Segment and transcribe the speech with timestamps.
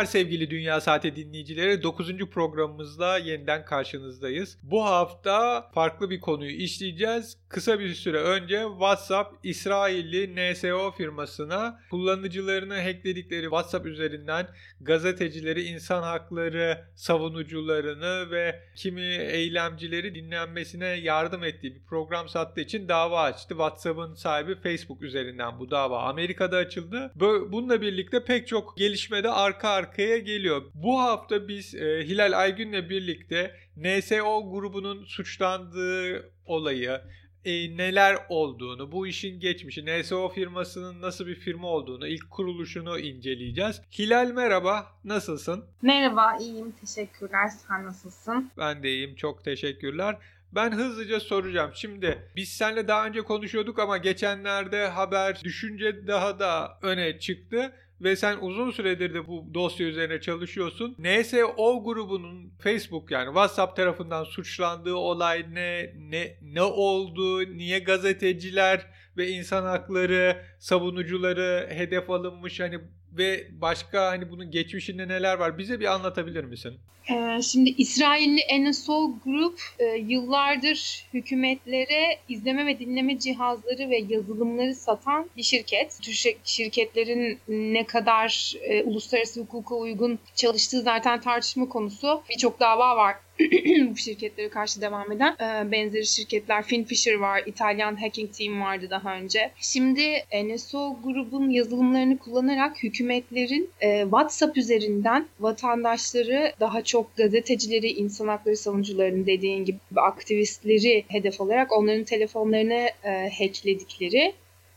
[0.00, 1.82] günler sevgili Dünya Saati dinleyicileri.
[1.82, 2.18] 9.
[2.18, 4.58] programımızda yeniden karşınızdayız.
[4.62, 7.36] Bu hafta farklı bir konuyu işleyeceğiz.
[7.50, 14.46] Kısa bir süre önce WhatsApp İsrailli NSO firmasına kullanıcılarını hackledikleri WhatsApp üzerinden
[14.80, 23.22] gazetecileri, insan hakları savunucularını ve kimi eylemcileri dinlenmesine yardım ettiği bir program sattığı için dava
[23.22, 23.48] açtı.
[23.48, 27.12] WhatsApp'ın sahibi Facebook üzerinden bu dava Amerika'da açıldı.
[27.52, 30.62] Bununla birlikte pek çok gelişme de arka arkaya geliyor.
[30.74, 37.00] Bu hafta biz e, Hilal Aygün'le birlikte NSO grubunun suçlandığı olayı,
[37.44, 43.80] e, neler olduğunu, bu işin geçmişi, NSO firmasının nasıl bir firma olduğunu, ilk kuruluşunu inceleyeceğiz.
[43.98, 45.64] Hilal merhaba, nasılsın?
[45.82, 46.72] Merhaba, iyiyim.
[46.80, 47.48] Teşekkürler.
[47.68, 48.50] Sen nasılsın?
[48.58, 49.14] Ben de iyiyim.
[49.14, 50.16] Çok teşekkürler.
[50.52, 51.70] Ben hızlıca soracağım.
[51.74, 58.16] Şimdi biz seninle daha önce konuşuyorduk ama geçenlerde haber düşünce daha da öne çıktı ve
[58.16, 60.96] sen uzun süredir de bu dosya üzerine çalışıyorsun.
[60.98, 69.28] NSO grubunun Facebook yani WhatsApp tarafından suçlandığı olay ne, ne, ne oldu, niye gazeteciler ve
[69.28, 72.80] insan hakları savunucuları hedef alınmış hani
[73.12, 76.74] ve başka hani bunun geçmişinde neler var bize bir anlatabilir misin?
[77.10, 85.30] Ee, şimdi İsrailli NSO Group e, yıllardır hükümetlere izleme ve dinleme cihazları ve yazılımları satan
[85.36, 85.98] bir şirket.
[86.02, 92.22] Tür şirketlerin ne kadar e, uluslararası hukuka uygun çalıştığı zaten tartışma konusu.
[92.30, 93.29] Birçok dava var bu
[93.96, 99.50] şirketlere karşı devam eden e, benzeri şirketler Finfisher var, İtalyan Hacking Team vardı daha önce.
[99.60, 100.02] Şimdi
[100.44, 109.26] NSO grubun yazılımlarını kullanarak hükümetlerin e, WhatsApp üzerinden vatandaşları daha çok gazetecileri, insan hakları savunucularını
[109.26, 114.32] dediğin gibi aktivistleri hedef alarak onların telefonlarını e, hackledikleri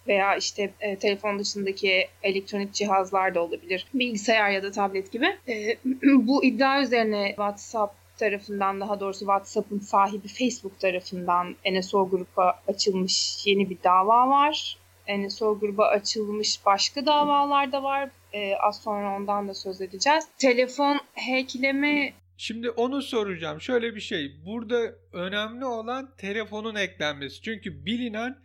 [0.07, 3.85] veya işte e, telefon dışındaki elektronik cihazlar da olabilir.
[3.93, 5.25] Bilgisayar ya da tablet gibi.
[5.47, 13.47] E, bu iddia üzerine WhatsApp tarafından daha doğrusu WhatsApp'ın sahibi Facebook tarafından NSO gruba açılmış
[13.47, 14.77] yeni bir dava var.
[15.09, 18.09] NSO gruba açılmış başka davalar da var.
[18.33, 20.27] Ee, az sonra ondan da söz edeceğiz.
[20.37, 23.61] Telefon hackleme Şimdi onu soracağım.
[23.61, 24.45] Şöyle bir şey.
[24.45, 27.41] Burada önemli olan telefonun eklenmesi.
[27.41, 28.35] Çünkü bilinen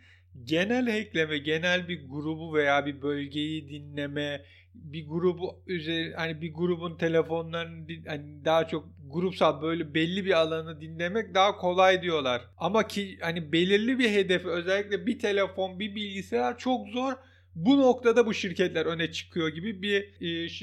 [0.43, 4.41] genel hackleme, genel bir grubu veya bir bölgeyi dinleme,
[4.73, 10.81] bir grubu üzeri hani bir grubun telefonlarını hani daha çok grupsal böyle belli bir alanı
[10.81, 12.41] dinlemek daha kolay diyorlar.
[12.57, 17.13] Ama ki hani belirli bir hedefi özellikle bir telefon, bir bilgisayar çok zor
[17.55, 20.01] bu noktada bu şirketler öne çıkıyor gibi bir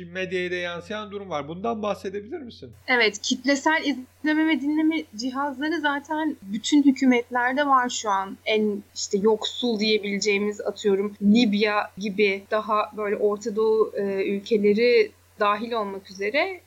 [0.03, 1.49] e, medyaya da yansıyan durum var.
[1.49, 2.73] Bundan bahsedebilir misin?
[2.87, 8.39] Evet, kitlesel izleme ve dinleme cihazları zaten bütün hükümetlerde var şu an.
[8.45, 14.03] En işte yoksul diyebileceğimiz atıyorum Libya gibi daha böyle Orta Doğu e,
[14.37, 16.61] ülkeleri dahil olmak üzere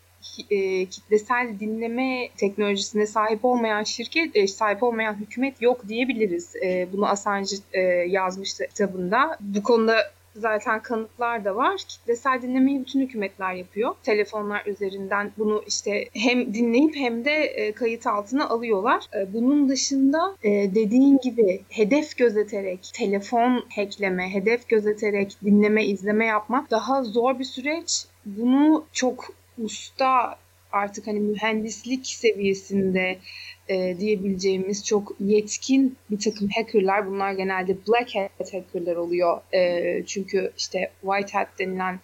[0.50, 6.56] e, kitlesel dinleme teknolojisine sahip olmayan şirket, e, sahip olmayan hükümet yok diyebiliriz.
[6.56, 9.38] E, bunu Assange e, yazmıştı kitabında.
[9.40, 11.81] Bu konuda zaten kanıtlar da var.
[11.88, 13.96] Kitlesel dinlemeyi bütün hükümetler yapıyor.
[14.03, 19.06] Telefonlar üzerinden bunu işte hem dinleyip hem de e, kayıt altına alıyorlar.
[19.16, 26.72] E, bunun dışında e, dediğin gibi hedef gözeterek telefon hackleme, hedef gözeterek dinleme, izleme yapmak
[26.72, 28.06] daha zor bir süreç.
[28.25, 30.37] Bunu çok usta
[30.71, 33.17] artık hani mühendislik seviyesinde
[33.67, 37.07] e, diyebileceğimiz çok yetkin bir takım hackerlar.
[37.07, 39.41] Bunlar genelde black hat hackerlar oluyor.
[39.53, 41.99] E, çünkü işte white hat denilen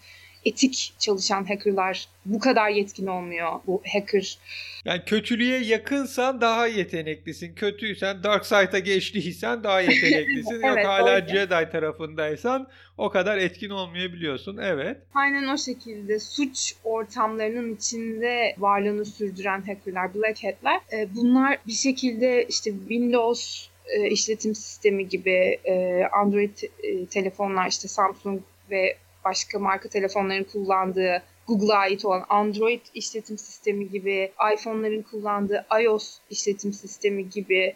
[0.45, 3.51] etik çalışan hackerlar bu kadar yetkin olmuyor.
[3.67, 4.37] Bu hacker
[4.85, 7.55] yani kötülüğe yakınsan daha yeteneklisin.
[7.55, 10.61] Kötüysen Dark Side'a geçtiysen daha yeteneklisin.
[10.63, 11.27] evet, Yok hala öyle.
[11.27, 12.67] Jedi tarafındaysan
[12.97, 14.57] o kadar etkin olmayabiliyorsun.
[14.57, 14.97] Evet.
[15.13, 22.45] Aynen o şekilde suç ortamlarının içinde varlığını sürdüren hackerlar, black hat'ler e, bunlar bir şekilde
[22.49, 26.57] işte Windows e, işletim sistemi gibi e, Android
[27.09, 28.41] telefonlar işte Samsung
[28.71, 36.17] ve başka marka telefonların kullandığı Google'a ait olan Android işletim sistemi gibi, iPhone'ların kullandığı iOS
[36.29, 37.75] işletim sistemi gibi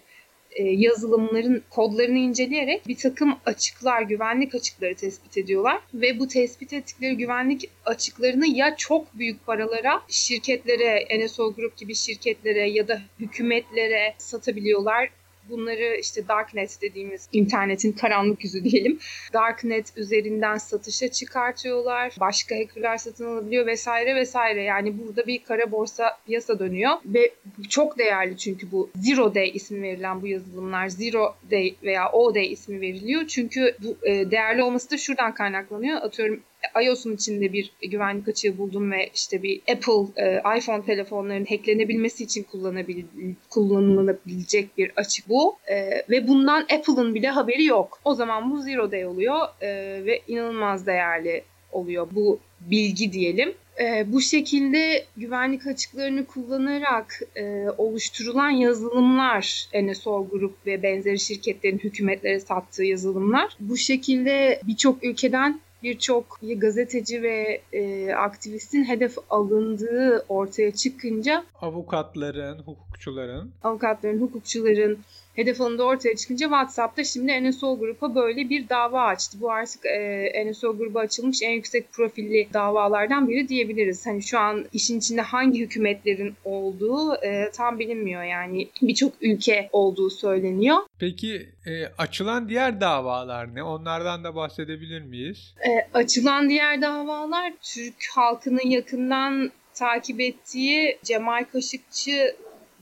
[0.51, 5.81] e, yazılımların kodlarını inceleyerek bir takım açıklar, güvenlik açıkları tespit ediyorlar.
[5.93, 12.69] Ve bu tespit ettikleri güvenlik açıklarını ya çok büyük paralara şirketlere, NSO Group gibi şirketlere
[12.69, 15.09] ya da hükümetlere satabiliyorlar
[15.49, 18.99] bunları işte Darknet dediğimiz internetin karanlık yüzü diyelim.
[19.33, 22.15] Darknet üzerinden satışa çıkartıyorlar.
[22.19, 24.63] Başka hackerlar satın alabiliyor vesaire vesaire.
[24.63, 27.31] Yani burada bir kara borsa piyasa dönüyor ve
[27.69, 32.51] çok değerli çünkü bu Zero Day ismi verilen bu yazılımlar Zero Day veya O Day
[32.51, 33.27] ismi veriliyor.
[33.27, 36.01] Çünkü bu e, değerli olması da şuradan kaynaklanıyor.
[36.01, 36.43] Atıyorum
[36.85, 42.43] iOS'un içinde bir güvenlik açığı buldum ve işte bir Apple e, iPhone telefonlarının hacklenebilmesi için
[42.43, 43.03] kullanabil
[43.49, 45.57] kullanılabilecek bir açık bu.
[45.67, 47.99] E, ve bundan Apple'ın bile haberi yok.
[48.05, 49.67] O zaman bu zero day oluyor e,
[50.05, 53.53] ve inanılmaz değerli oluyor bu bilgi diyelim.
[53.79, 62.39] E, bu şekilde güvenlik açıklarını kullanarak e, oluşturulan yazılımlar, NSO Grup ve benzeri şirketlerin hükümetlere
[62.39, 71.45] sattığı yazılımlar bu şekilde birçok ülkeden birçok gazeteci ve e, aktivistin hedef alındığı ortaya çıkınca
[71.61, 74.99] avukatların, hukukçuların avukatların, hukukçuların
[75.39, 79.37] hedef alındığı ortaya çıkınca WhatsApp'ta şimdi NSO grupa böyle bir dava açtı.
[79.41, 84.05] Bu artık e, NSO grubu açılmış en yüksek profilli davalardan biri diyebiliriz.
[84.05, 90.09] Hani şu an işin içinde hangi hükümetlerin olduğu e, tam bilinmiyor yani birçok ülke olduğu
[90.09, 90.77] söyleniyor.
[90.99, 93.63] Peki e, açılan diğer davalar ne?
[93.63, 95.55] Onlardan da bahsedebilir miyiz?
[95.67, 102.35] E, açılan diğer davalar Türk halkının yakından takip ettiği Cemal Kaşıkçı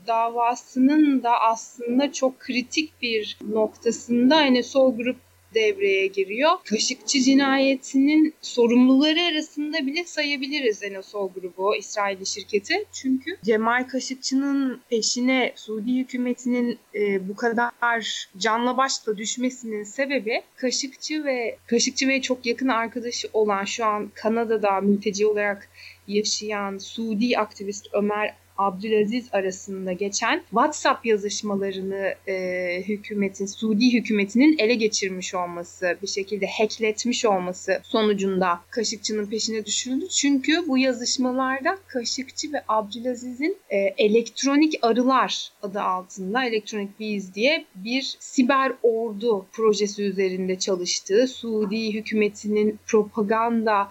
[0.08, 5.16] davasının da aslında çok kritik bir noktasında hani sol grup
[5.54, 6.50] devreye giriyor.
[6.64, 12.84] Kaşıkçı cinayetinin sorumluları arasında bile sayabiliriz Enosol grubu, İsrailli şirketi.
[12.92, 21.56] Çünkü Cemal Kaşıkçı'nın peşine Suudi hükümetinin e, bu kadar canla başla düşmesinin sebebi Kaşıkçı ve
[21.66, 25.68] Kaşıkçı ve çok yakın arkadaşı olan şu an Kanada'da mülteci olarak
[26.08, 35.34] yaşayan Suudi aktivist Ömer Abdülaziz arasında geçen WhatsApp yazışmalarını e, hükümetin, Suudi hükümetinin ele geçirmiş
[35.34, 40.08] olması, bir şekilde hackletmiş olması sonucunda Kaşıkçı'nın peşine düşürüldü.
[40.08, 48.16] Çünkü bu yazışmalarda Kaşıkçı ve Abdülaziz'in e, elektronik arılar adı altında Electronic Bees diye bir
[48.18, 53.90] siber ordu projesi üzerinde çalıştığı, Suudi hükümetinin propaganda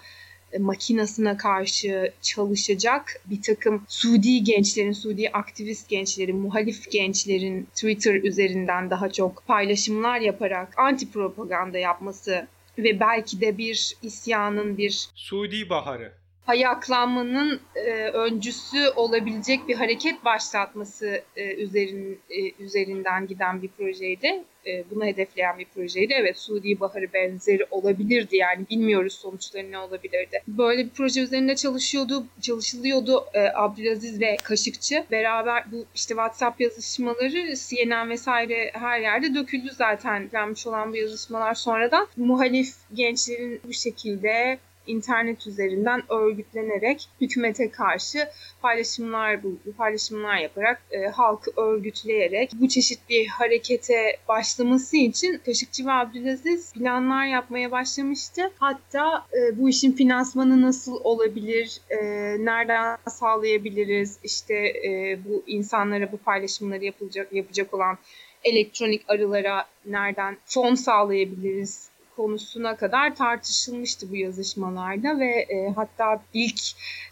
[0.60, 9.12] makinasına karşı çalışacak bir takım Suudi gençlerin, Suudi aktivist gençlerin, muhalif gençlerin Twitter üzerinden daha
[9.12, 16.14] çok paylaşımlar yaparak anti propaganda yapması ve belki de bir isyanın bir Suudi Baharı
[16.48, 24.44] ayaklanmanın e, öncüsü olabilecek bir hareket başlatması e, üzerin, e, üzerinden giden bir projeydi.
[24.68, 26.14] E, bunu hedefleyen bir projeydi.
[26.18, 30.44] Evet Suudi Baharı benzeri olabilirdi yani bilmiyoruz sonuçları ne olabilirdi.
[30.48, 35.04] Böyle bir proje üzerinde çalışıyordu, çalışılıyordu e, Abdülaziz ve Kaşıkçı.
[35.12, 41.54] Beraber bu işte WhatsApp yazışmaları CNN vesaire her yerde döküldü zaten gelmiş olan bu yazışmalar
[41.54, 42.08] sonradan.
[42.18, 48.30] Muhalif gençlerin bu şekilde internet üzerinden örgütlenerek hükümete karşı
[48.62, 49.40] paylaşımlar
[49.78, 57.26] paylaşımlar yaparak e, halkı örgütleyerek bu çeşit bir harekete başlaması için Kaşıkçı ve Abdülaziz planlar
[57.26, 58.52] yapmaya başlamıştı.
[58.60, 61.98] Hatta e, bu işin finansmanı nasıl olabilir, e,
[62.46, 67.98] nereden sağlayabiliriz, işte e, bu insanlara bu paylaşımları yapılacak yapacak olan
[68.44, 76.62] elektronik arılara nereden fon sağlayabiliriz konusuna kadar tartışılmıştı bu yazışmalarda ve e, hatta ilk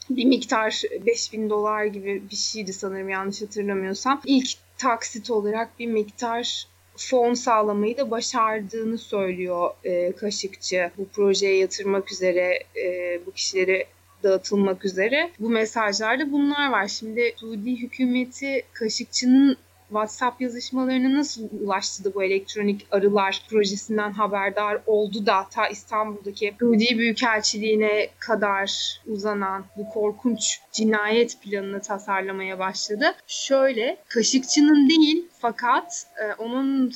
[0.10, 4.22] bir miktar 5000 dolar gibi bir şeydi sanırım yanlış hatırlamıyorsam.
[4.25, 6.68] İlk taksit olarak bir miktar
[6.98, 10.92] fon sağlamayı da başardığını söylüyor e, Kaşıkçı.
[10.98, 13.86] Bu projeye yatırmak üzere e, bu kişileri
[14.24, 15.32] dağıtılmak üzere.
[15.39, 16.88] Bu mesajlarda bunlar var.
[16.88, 19.58] Şimdi Suudi hükümeti Kaşıkçı'nın
[19.89, 28.10] WhatsApp yazışmalarına nasıl ulaştı bu elektronik arılar projesinden haberdar oldu da ta İstanbul'daki Suudi Büyükelçiliğine
[28.20, 33.06] kadar uzanan bu korkunç cinayet planını tasarlamaya başladı.
[33.27, 36.92] Şöyle, Kaşıkçı'nın değil fakat e, onun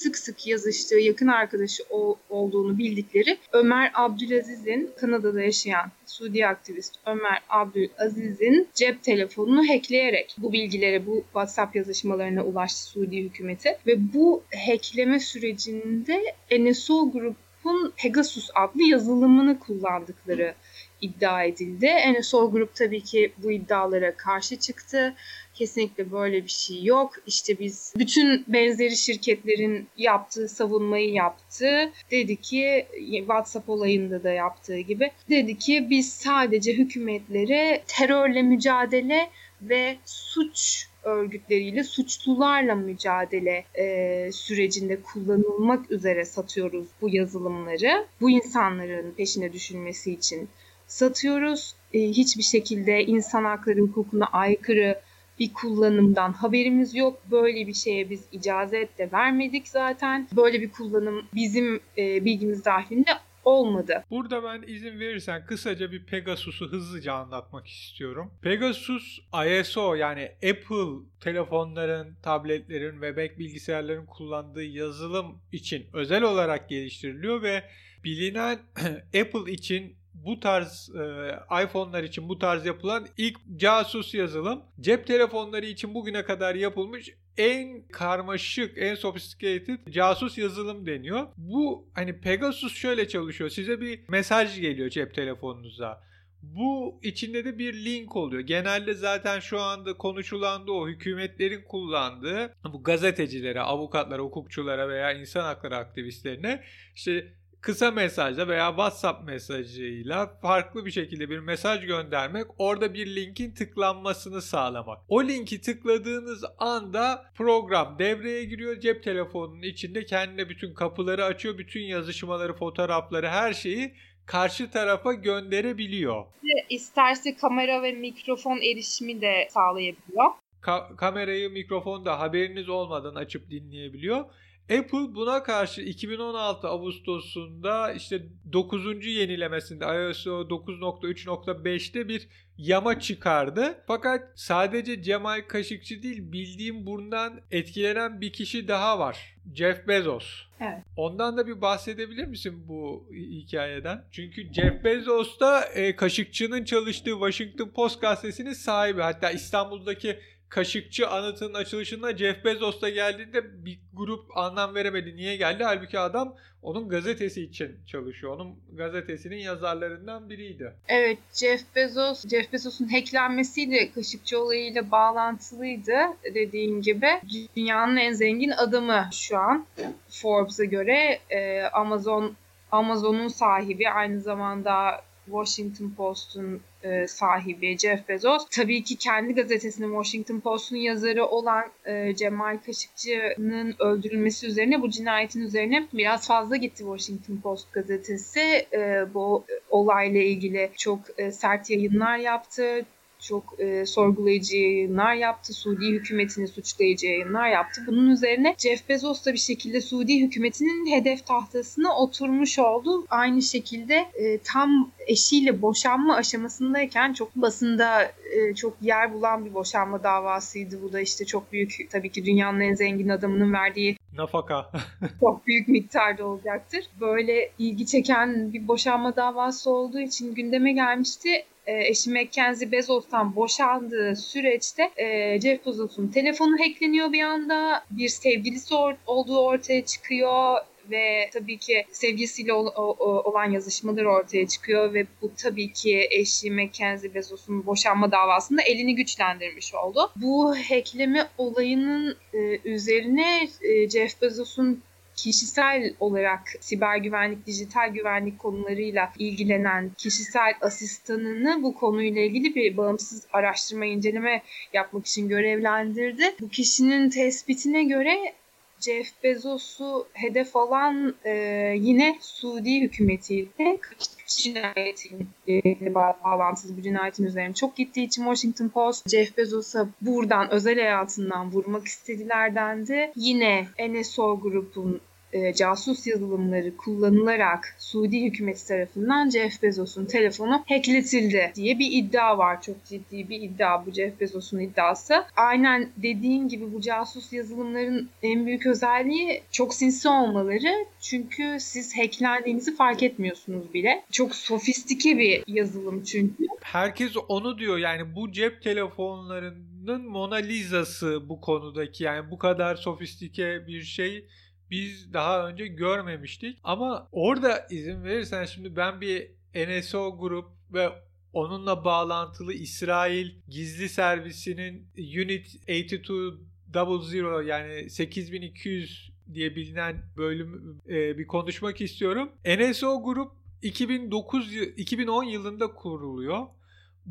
[0.00, 1.82] sık sık yazıştığı yakın arkadaşı
[2.28, 11.06] olduğunu bildikleri Ömer Abdülaziz'in Kanada'da yaşayan Suudi aktivist Ömer Abdülaziz'in cep telefonunu hackleyerek bu bilgilere,
[11.06, 16.20] bu WhatsApp yazışmalarına ulaştı Suudi hükümeti ve bu hackleme sürecinde
[16.58, 20.54] NSO grubun Pegasus adlı yazılımını kullandıkları
[21.00, 21.90] iddia edildi.
[22.18, 25.14] NSO Grup tabii ki bu iddialara karşı çıktı.
[25.54, 27.12] Kesinlikle böyle bir şey yok.
[27.26, 31.92] İşte biz bütün benzeri şirketlerin yaptığı savunmayı yaptı.
[32.10, 39.30] Dedi ki WhatsApp olayında da yaptığı gibi dedi ki biz sadece hükümetlere terörle mücadele
[39.62, 48.06] ve suç örgütleriyle suçlularla mücadele e, sürecinde kullanılmak üzere satıyoruz bu yazılımları.
[48.20, 50.48] Bu insanların peşine düşülmesi için
[50.90, 51.74] satıyoruz.
[51.94, 55.00] E, hiçbir şekilde insan hakları hukukuna aykırı
[55.38, 57.22] bir kullanımdan haberimiz yok.
[57.30, 60.28] Böyle bir şeye biz icazet de vermedik zaten.
[60.36, 63.10] Böyle bir kullanım bizim e, bilgimiz dahilinde
[63.44, 64.04] olmadı.
[64.10, 68.30] Burada ben izin verirsen kısaca bir Pegasus'u hızlıca anlatmak istiyorum.
[68.42, 69.18] Pegasus
[69.60, 77.62] ISO yani Apple telefonların, tabletlerin Mac bilgisayarların kullandığı yazılım için özel olarak geliştiriliyor ve
[78.04, 78.58] bilinen
[79.20, 85.66] Apple için bu tarz e, iPhone'lar için bu tarz yapılan ilk casus yazılım cep telefonları
[85.66, 91.26] için bugüne kadar yapılmış en karmaşık, en sophisticated casus yazılım deniyor.
[91.36, 93.50] Bu hani Pegasus şöyle çalışıyor.
[93.50, 96.02] Size bir mesaj geliyor cep telefonunuza.
[96.42, 98.42] Bu içinde de bir link oluyor.
[98.42, 105.42] Genelde zaten şu anda konuşulan da o hükümetlerin kullandığı bu gazetecilere, avukatlara, hukukçulara veya insan
[105.42, 106.62] hakları aktivistlerine
[106.94, 113.54] işte kısa mesajla veya WhatsApp mesajıyla farklı bir şekilde bir mesaj göndermek, orada bir linkin
[113.54, 114.98] tıklanmasını sağlamak.
[115.08, 118.80] O linki tıkladığınız anda program devreye giriyor.
[118.80, 121.58] Cep telefonunun içinde kendine bütün kapıları açıyor.
[121.58, 123.94] Bütün yazışmaları, fotoğrafları, her şeyi
[124.26, 126.26] karşı tarafa gönderebiliyor.
[126.68, 130.24] İsterse kamera ve mikrofon erişimi de sağlayabiliyor.
[130.62, 134.24] Ka- kamerayı, mikrofonu da haberiniz olmadan açıp dinleyebiliyor.
[134.70, 139.06] Apple buna karşı 2016 Ağustos'unda işte 9.
[139.06, 143.84] yenilemesinde iOS 9.3.5'te bir yama çıkardı.
[143.86, 149.36] Fakat sadece Cemal Kaşıkçı değil bildiğim bundan etkilenen bir kişi daha var.
[149.54, 150.42] Jeff Bezos.
[150.60, 150.84] Evet.
[150.96, 154.04] Ondan da bir bahsedebilir misin bu hikayeden?
[154.10, 159.00] Çünkü Jeff Bezos da e, Kaşıkçı'nın çalıştığı Washington Post gazetesinin sahibi.
[159.00, 160.18] Hatta İstanbul'daki
[160.50, 165.16] Kaşıkçı anıtının açılışında Jeff Bezos da geldiğinde bir grup anlam veremedi.
[165.16, 165.64] Niye geldi?
[165.64, 168.36] Halbuki adam onun gazetesi için çalışıyor.
[168.36, 170.72] Onun gazetesinin yazarlarından biriydi.
[170.88, 175.96] Evet Jeff Bezos, Jeff Bezos'un hacklenmesiyle Kaşıkçı olayıyla bağlantılıydı
[176.34, 177.08] dediğin gibi.
[177.56, 179.66] Dünyanın en zengin adamı şu an
[180.08, 181.18] Forbes'a göre.
[181.30, 182.36] Ee, Amazon
[182.72, 188.46] Amazon'un sahibi aynı zamanda Washington Post'un e, sahibi Jeff Bezos.
[188.50, 195.40] Tabii ki kendi gazetesinin Washington Post'un yazarı olan e, Cemal Kaşıkçı'nın öldürülmesi üzerine bu cinayetin
[195.40, 198.66] üzerine biraz fazla gitti Washington Post gazetesi.
[198.72, 202.86] E, bu olayla ilgili çok e, sert yayınlar yaptı
[203.20, 205.52] çok e, sorgulayıcı yayınlar yaptı.
[205.52, 207.84] Suudi hükümetini suçlayıcı yayınlar yaptı.
[207.86, 213.06] Bunun üzerine Jeff Bezos da bir şekilde Suudi hükümetinin hedef tahtasına oturmuş oldu.
[213.10, 220.02] Aynı şekilde e, tam eşiyle boşanma aşamasındayken çok basında e, çok yer bulan bir boşanma
[220.02, 220.82] davasıydı.
[220.82, 224.70] Bu da işte çok büyük tabii ki dünyanın en zengin adamının verdiği nafaka
[225.20, 226.84] çok büyük miktarda olacaktır.
[227.00, 234.16] Böyle ilgi çeken bir boşanma davası olduğu için gündeme gelmişti e, eşi Mackenzie Bezos'tan boşandığı
[234.16, 237.84] süreçte e, Jeff Bezos'un telefonu hackleniyor bir anda.
[237.90, 240.56] Bir sevgilisi or- olduğu ortaya çıkıyor
[240.90, 247.66] ve tabii ki sevgilisiyle olan yazışmalar ortaya çıkıyor ve bu tabii ki eşi Mackenzie Bezos'un
[247.66, 250.12] boşanma davasında elini güçlendirmiş oldu.
[250.16, 254.82] Bu hackleme olayının e, üzerine e, Jeff Bezos'un
[255.22, 263.26] kişisel olarak siber güvenlik, dijital güvenlik konularıyla ilgilenen kişisel asistanını bu konuyla ilgili bir bağımsız
[263.32, 266.34] araştırma inceleme yapmak için görevlendirdi.
[266.40, 268.34] Bu kişinin tespitine göre
[268.80, 271.32] Jeff Bezos'u hedef alan e,
[271.78, 273.78] yine Suudi hükümetiyle
[274.26, 280.74] cinayetin e, bağlantılı bir cinayetin üzerine çok gittiği için Washington Post Jeff Bezos'a buradan özel
[280.74, 283.12] hayatından vurmak istediler dendi.
[283.16, 285.00] Yine NSO grubun
[285.32, 292.62] e, casus yazılımları kullanılarak Suudi hükümeti tarafından Jeff Bezos'un telefonu hackletildi diye bir iddia var.
[292.62, 295.24] Çok ciddi bir iddia bu Jeff Bezos'un iddiası.
[295.36, 300.86] Aynen dediğin gibi bu casus yazılımların en büyük özelliği çok sinsi olmaları.
[301.00, 304.04] Çünkü siz hacklendiğinizi fark etmiyorsunuz bile.
[304.10, 306.44] Çok sofistike bir yazılım çünkü.
[306.60, 313.66] Herkes onu diyor yani bu cep telefonlarının Mona Lisa'sı bu konudaki yani bu kadar sofistike
[313.66, 314.26] bir şey
[314.70, 316.58] biz daha önce görmemiştik.
[316.64, 320.88] Ama orada izin verirsen şimdi ben bir NSO grup ve
[321.32, 331.80] onunla bağlantılı İsrail gizli servisinin Unit 8200 yani 8200 diye bilinen bölüm e, bir konuşmak
[331.80, 332.32] istiyorum.
[332.46, 336.46] NSO grup 2009 2010 yılında kuruluyor.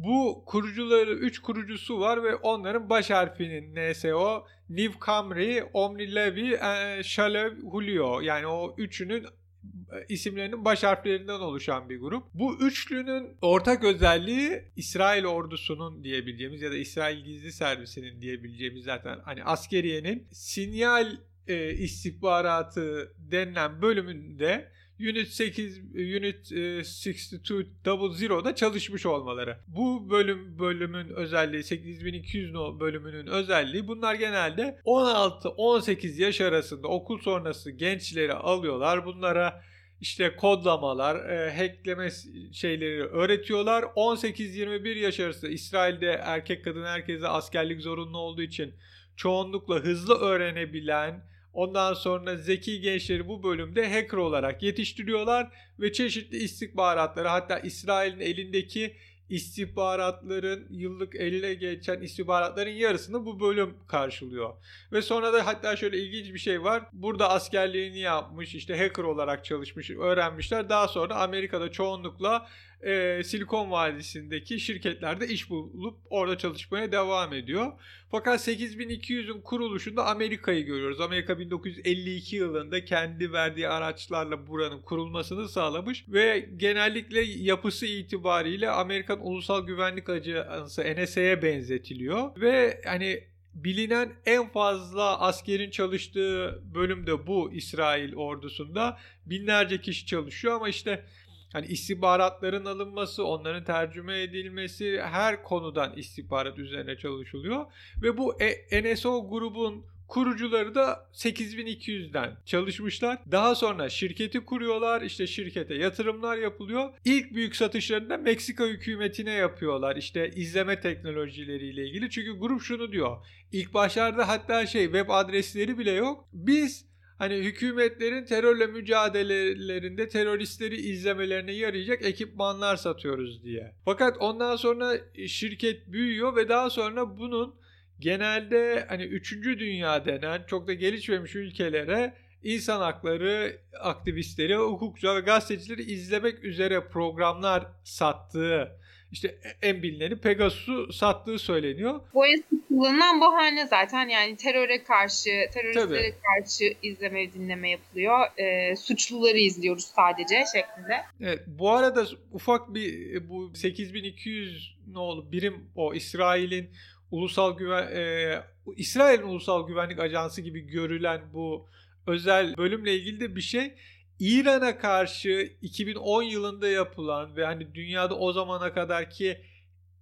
[0.04, 7.04] Bu kurucuları 3 kurucusu var ve onların baş harfinin NSO Niv Camry, Omni Levy, e,
[7.04, 12.24] Shalev Julio yani o üçünün e, isimlerinin baş harflerinden oluşan bir grup.
[12.34, 19.44] Bu üçlünün ortak özelliği İsrail ordusunun diyebileceğimiz ya da İsrail gizli servisinin diyebileceğimiz zaten hani
[19.44, 29.58] askeriyenin sinyal e, istihbaratı denilen bölümünde Unit 8 Unit 6200'da çalışmış olmaları.
[29.68, 38.34] Bu bölüm bölümün özelliği 8200 bölümünün özelliği bunlar genelde 16-18 yaş arasında okul sonrası gençleri
[38.34, 39.06] alıyorlar.
[39.06, 39.62] Bunlara
[40.02, 42.10] işte kodlamalar, e, hackleme
[42.54, 43.84] şeyleri öğretiyorlar.
[43.84, 48.74] 18-21 yaş arası İsrail'de erkek kadın herkese askerlik zorunlu olduğu için
[49.16, 57.28] çoğunlukla hızlı öğrenebilen, ondan sonra zeki gençleri bu bölümde hacker olarak yetiştiriyorlar ve çeşitli istihbaratları
[57.28, 58.96] hatta İsrail'in elindeki
[59.30, 64.54] istihbaratların yıllık eline geçen istihbaratların yarısını bu bölüm karşılıyor.
[64.92, 66.84] Ve sonra da hatta şöyle ilginç bir şey var.
[66.94, 70.70] Burada askerliğini yapmış işte hacker olarak çalışmış öğrenmişler.
[70.70, 72.48] Daha sonra Amerika'da çoğunlukla
[72.82, 77.72] e, Silikon Vadisi'ndeki şirketlerde iş bulup orada çalışmaya devam ediyor.
[78.12, 81.02] Fakat 8200'ün kuruluşunda Amerika'yı görüyoruz.
[81.02, 89.66] Amerika 1952 yılında kendi verdiği araçlarla buranın kurulmasını sağlamış ve genellikle yapısı itibariyle Amerikan Ulusal
[89.68, 98.16] Güvenlik Ajansı NSA'ya benzetiliyor ve hani bilinen en fazla askerin çalıştığı bölüm de bu İsrail
[98.16, 98.98] ordusunda.
[99.26, 101.06] Binlerce kişi çalışıyor ama işte
[101.54, 107.66] hani istihbaratların alınması, onların tercüme edilmesi her konudan istihbarat üzerine çalışılıyor.
[108.02, 113.20] Ve bu e, NSO grubun kurucuları da 8200'den çalışmışlar.
[113.32, 115.02] Daha sonra şirketi kuruyorlar.
[115.02, 116.90] İşte şirkete yatırımlar yapılıyor.
[117.06, 119.96] İlk büyük satışlarını da Meksika hükümetine yapıyorlar.
[119.96, 122.10] İşte izleme teknolojileriyle ilgili.
[122.10, 123.18] Çünkü grup şunu diyor.
[123.52, 126.26] İlk başlarda hatta şey web adresleri bile yok.
[126.34, 126.89] Biz
[127.20, 133.76] hani hükümetlerin terörle mücadelelerinde teröristleri izlemelerine yarayacak ekipmanlar satıyoruz diye.
[133.86, 134.94] Fakat ondan sonra
[135.28, 137.56] şirket büyüyor ve daha sonra bunun
[138.00, 139.34] genelde hani 3.
[139.44, 147.68] dünya denen çok da gelişmemiş ülkelere insan hakları aktivistleri, hukukçular ve gazetecileri izlemek üzere programlar
[147.84, 148.80] sattığı
[149.12, 152.02] işte en bilineni Pegasus'u sattığı söyleniyor.
[152.14, 156.16] Bu eski kullanılan bahane zaten yani teröre karşı, teröristlere Tabii.
[156.24, 158.20] karşı izleme dinleme yapılıyor.
[158.38, 161.02] E, suçluları izliyoruz sadece şeklinde.
[161.22, 166.70] Evet, bu arada ufak bir bu 8200 ne oldu birim o İsrail'in
[167.12, 168.36] ulusal güven e,
[168.76, 171.68] İsrail'in ulusal güvenlik ajansı gibi görülen bu
[172.08, 173.74] özel bölümle ilgili de bir şey
[174.20, 179.42] İran'a karşı 2010 yılında yapılan ve hani dünyada o zamana kadar ki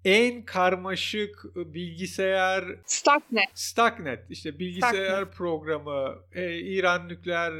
[0.06, 3.50] en karmaşık bilgisayar Stuxnet.
[3.54, 5.34] Stuxnet işte bilgisayar Stuxnet.
[5.34, 7.54] programı e, İran nükleer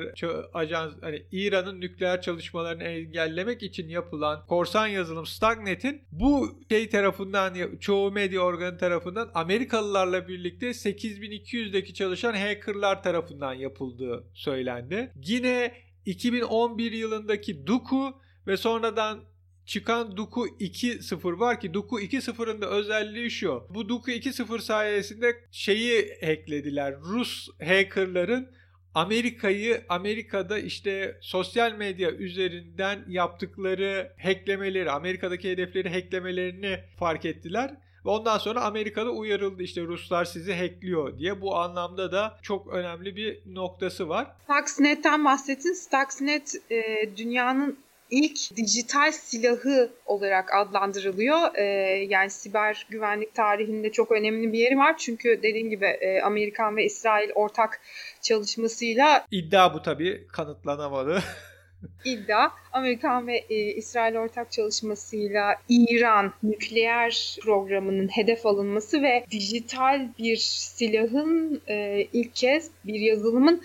[0.54, 8.12] ajans hani İran'ın nükleer çalışmalarını engellemek için yapılan korsan yazılım Stuxnet'in bu şey tarafından çoğu
[8.12, 15.12] medya organı tarafından Amerikalılarla birlikte 8200'deki çalışan hackerlar tarafından yapıldığı söylendi.
[15.24, 19.24] Yine 2011 yılındaki Duku ve sonradan
[19.66, 23.68] çıkan Duku 2.0 var ki Duku 2.0'ın da özelliği şu.
[23.70, 26.96] Bu Duku 2.0 sayesinde şeyi hacklediler.
[27.00, 28.52] Rus hackerların
[28.94, 37.78] Amerika'yı Amerika'da işte sosyal medya üzerinden yaptıkları hacklemeleri, Amerika'daki hedefleri hacklemelerini fark ettiler.
[38.08, 41.42] Ve ondan sonra Amerika'da uyarıldı işte Ruslar sizi hackliyor diye.
[41.42, 44.28] Bu anlamda da çok önemli bir noktası var.
[44.44, 45.74] Stuxnet'ten bahsettin.
[45.74, 47.78] Stuxnet e, dünyanın
[48.10, 51.56] ilk dijital silahı olarak adlandırılıyor.
[51.56, 51.64] Ee,
[52.10, 54.98] yani siber güvenlik tarihinde çok önemli bir yeri var.
[54.98, 57.80] Çünkü dediğim gibi e, Amerikan ve İsrail ortak
[58.22, 59.26] çalışmasıyla...
[59.32, 61.24] iddia bu tabii kanıtlanamadı.
[62.06, 70.38] iddia Amerikan ve e, İsrail ortak çalışmasıyla İran nükleer programının hedef alınması ve dijital bir
[70.38, 73.62] silahın e, ilk kez bir yazılımın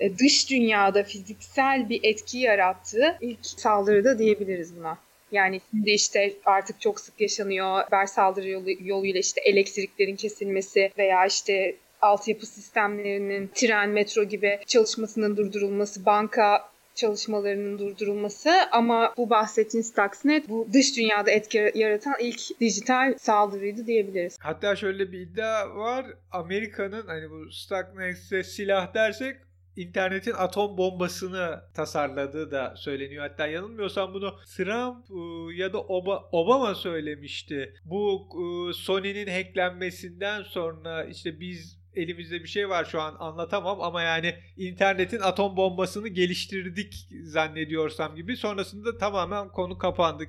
[0.00, 4.98] e, dış dünyada fiziksel bir etki yarattığı ilk saldırıda diyebiliriz buna.
[5.32, 11.26] Yani şimdi işte artık çok sık yaşanıyor haber saldırı yolu, yoluyla işte elektriklerin kesilmesi veya
[11.26, 20.48] işte altyapı sistemlerinin tren, metro gibi çalışmasının durdurulması, banka çalışmalarının durdurulması ama bu bahsettiğin Stuxnet
[20.48, 24.36] bu dış dünyada etki yaratan ilk dijital saldırıydı diyebiliriz.
[24.40, 26.06] Hatta şöyle bir iddia var.
[26.32, 29.36] Amerika'nın hani bu Stuxnet'e silah dersek
[29.78, 33.28] internetin atom bombasını tasarladığı da söyleniyor.
[33.28, 35.80] Hatta yanılmıyorsam bunu Trump ıı, ya da
[36.32, 37.74] Obama söylemişti.
[37.84, 44.02] Bu ıı, Sony'nin hacklenmesinden sonra işte biz elimizde bir şey var şu an anlatamam ama
[44.02, 50.28] yani internetin atom bombasını geliştirdik zannediyorsam gibi sonrasında tamamen konu kapandık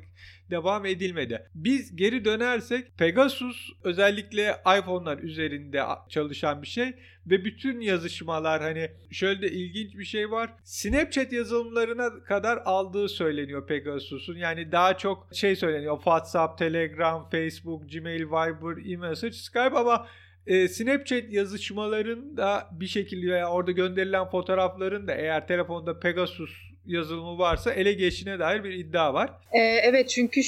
[0.50, 1.50] devam edilmedi.
[1.56, 6.94] Biz geri dönersek Pegasus özellikle iPhone'lar üzerinde çalışan bir şey
[7.26, 10.50] ve bütün yazışmalar hani şöyle de ilginç bir şey var.
[10.64, 14.36] Snapchat yazılımlarına kadar aldığı söyleniyor Pegasus'un.
[14.36, 15.96] Yani daha çok şey söyleniyor.
[15.96, 20.08] WhatsApp, Telegram, Facebook, Gmail, Viber, e-message, Skype ama
[20.50, 26.52] e, Snapchat yazışmalarında bir şekilde veya orada gönderilen fotoğrafların da eğer telefonda Pegasus
[26.86, 29.30] yazılımı varsa ele geçtiğine dair bir iddia var.
[29.54, 30.42] Ee, evet çünkü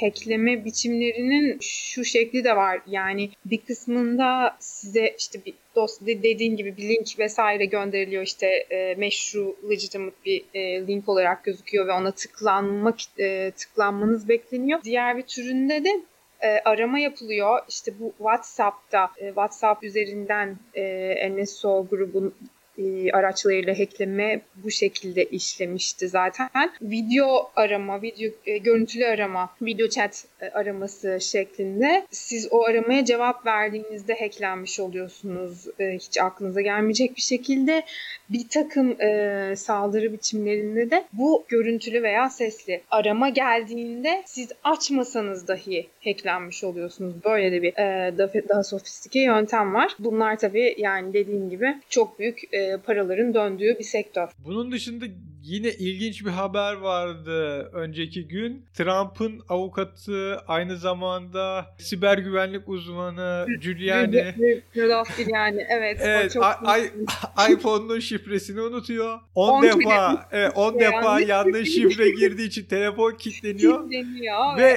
[0.00, 2.80] hackleme biçimlerinin şu şekli de var.
[2.86, 8.94] Yani bir kısmında size işte bir dost dediğin gibi bir link vesaire gönderiliyor işte e,
[8.94, 14.80] meşru legitimate bir e, link olarak gözüküyor ve ona tıklanmak e, tıklanmanız bekleniyor.
[14.84, 15.90] Diğer bir türünde de
[16.42, 17.60] e, arama yapılıyor.
[17.68, 22.34] İşte bu WhatsApp'ta, e, WhatsApp üzerinden e, NSO grubun
[22.78, 26.48] e, araçlarıyla hackleme bu şekilde işlemişti zaten.
[26.82, 33.46] Video arama, video e, görüntülü arama, video chat e, araması şeklinde siz o aramaya cevap
[33.46, 35.66] verdiğinizde hacklenmiş oluyorsunuz.
[35.80, 37.84] E, hiç aklınıza gelmeyecek bir şekilde
[38.30, 38.96] bir takım
[39.56, 47.24] saldırı biçimlerinde de bu görüntülü veya sesli arama geldiğinde siz açmasanız dahi hacklenmiş oluyorsunuz.
[47.24, 47.74] Böyle de bir
[48.18, 49.96] daha, daha sofistike yöntem var.
[49.98, 54.28] Bunlar tabii yani dediğim gibi çok büyük e, paraların döndüğü bir sektör.
[54.38, 55.04] Bunun dışında
[55.42, 58.66] yine ilginç bir haber vardı önceki gün.
[58.74, 64.34] Trump'ın avukatı aynı zamanda siber güvenlik uzmanı Giuliani.
[64.74, 65.98] Giuliani evet.
[66.00, 66.44] evet çok
[67.50, 69.18] iPhone'un şifresini unutuyor.
[69.34, 73.90] 10 defa evet 10 defa yanlış şifre girdiği için telefon kilitleniyor.
[73.90, 74.76] Kilitleniyor ve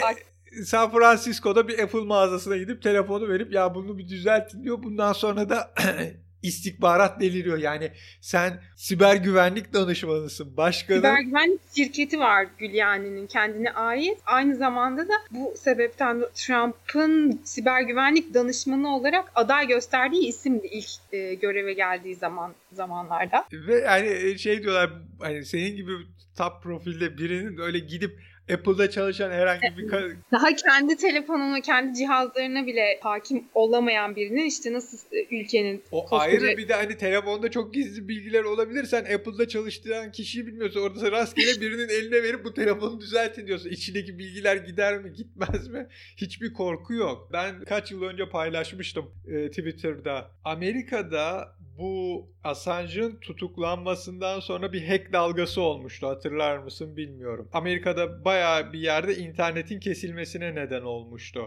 [0.65, 4.83] San Francisco'da bir Apple mağazasına gidip telefonu verip ya bunu bir düzeltin diyor.
[4.83, 5.71] Bundan sonra da
[6.43, 7.57] istihbarat deliriyor.
[7.57, 10.57] Yani sen siber güvenlik danışmanısın.
[10.57, 10.97] Başkanı...
[10.97, 14.17] Siber güvenlik şirketi var Gülyani'nin kendine ait.
[14.25, 21.33] Aynı zamanda da bu sebepten Trump'ın siber güvenlik danışmanı olarak aday gösterdiği isimdi ilk e,
[21.33, 23.45] göreve geldiği zaman zamanlarda.
[23.51, 25.91] Ve yani şey diyorlar hani senin gibi
[26.37, 28.19] top profilde birinin öyle gidip
[28.53, 29.91] Apple'da çalışan herhangi bir
[30.31, 36.21] daha kendi telefonuna, kendi cihazlarına bile hakim olamayan birinin işte nasıl e, ülkenin o koskoca...
[36.21, 38.83] ayrı bir de hani telefonda çok gizli bilgiler olabilir.
[38.83, 40.81] Sen Apple'da çalıştıran kişiyi bilmiyorsun.
[40.81, 43.69] Orada rastgele birinin eline verip bu telefonu düzeltin diyorsun.
[43.69, 45.87] İçindeki bilgiler gider mi, gitmez mi?
[46.17, 47.29] Hiçbir korku yok.
[47.33, 50.31] Ben kaç yıl önce paylaşmıştım e, Twitter'da.
[50.43, 56.07] Amerika'da bu Assange'ın tutuklanmasından sonra bir hack dalgası olmuştu.
[56.07, 57.49] Hatırlar mısın bilmiyorum.
[57.53, 61.41] Amerika'da baya bir yerde internetin kesilmesine neden olmuştu.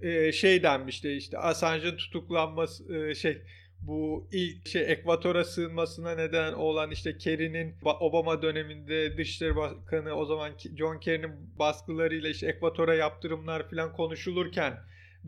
[0.00, 3.42] Ee, şey denmişti işte Assange'ın tutuklanması e, şey
[3.80, 10.52] bu ilk şey Ekvator'a sığınmasına neden olan işte Kerry'nin Obama döneminde Dışişleri Bakanı o zaman
[10.78, 14.78] John Kerry'nin baskılarıyla işte Ekvator'a yaptırımlar falan konuşulurken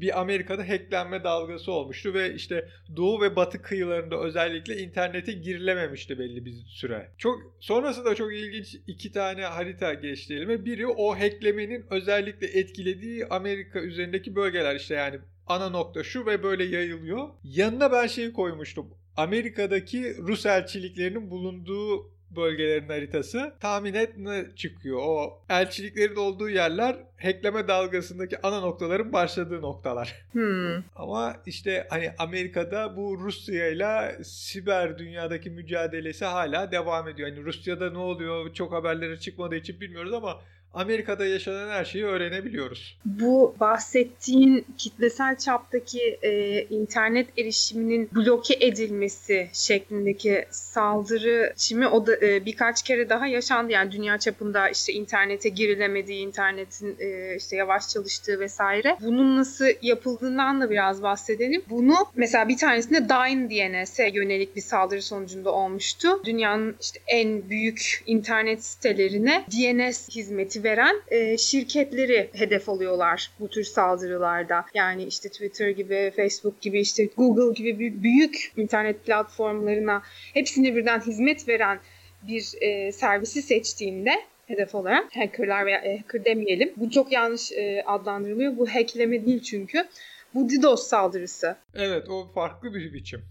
[0.01, 6.45] bir Amerika'da hacklenme dalgası olmuştu ve işte doğu ve batı kıyılarında özellikle internete girilememişti belli
[6.45, 7.11] bir süre.
[7.19, 10.65] Çok sonrasında çok ilginç iki tane harita geçti elime.
[10.65, 16.65] Biri o hacklemenin özellikle etkilediği Amerika üzerindeki bölgeler işte yani ana nokta şu ve böyle
[16.65, 17.29] yayılıyor.
[17.45, 18.95] Yanına ben şeyi koymuştum.
[19.17, 24.99] Amerika'daki Rus elçiliklerinin bulunduğu bölgelerin haritası tahmin et ne çıkıyor.
[25.03, 30.15] O elçiliklerin olduğu yerler hackleme dalgasındaki ana noktaların başladığı noktalar.
[30.33, 30.83] Hmm.
[30.97, 37.31] Ama işte hani Amerika'da bu Rusya ile siber dünyadaki mücadelesi hala devam ediyor.
[37.31, 40.41] Hani Rusya'da ne oluyor çok haberleri çıkmadığı için bilmiyoruz ama
[40.75, 42.99] Amerika'da yaşanan her şeyi öğrenebiliyoruz.
[43.05, 52.45] Bu bahsettiğin kitlesel çaptaki e, internet erişiminin bloke edilmesi şeklindeki saldırı şimdi o da e,
[52.45, 53.73] birkaç kere daha yaşandı.
[53.73, 58.97] Yani dünya çapında işte internete girilemediği, internetin e, işte yavaş çalıştığı vesaire.
[59.01, 61.63] Bunun nasıl yapıldığından da biraz bahsedelim.
[61.71, 66.09] Bunu mesela bir tanesinde Dyn DNS'e yönelik bir saldırı sonucunda olmuştu.
[66.25, 73.65] Dünyanın işte en büyük internet sitelerine DNS hizmeti veren e, şirketleri hedef alıyorlar bu tür
[73.65, 74.65] saldırılarda.
[74.75, 80.03] Yani işte Twitter gibi, Facebook gibi, işte Google gibi büyük internet platformlarına
[80.35, 81.81] hepsine birden hizmet veren
[82.23, 84.11] bir e, servisi seçtiğinde
[84.47, 86.73] hedef olarak hackerlar veya e, hacker demeyelim.
[86.77, 88.57] Bu çok yanlış e, adlandırılıyor.
[88.57, 89.89] Bu hackleme değil çünkü.
[90.35, 91.57] Bu DDoS saldırısı.
[91.75, 93.25] Evet o farklı bir biçim.